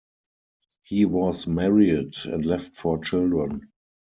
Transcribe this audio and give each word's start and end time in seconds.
He 0.81 1.05
was 1.05 1.45
married 1.45 2.15
and 2.25 2.43
left 2.43 2.75
four 2.75 3.03
children. 3.03 3.69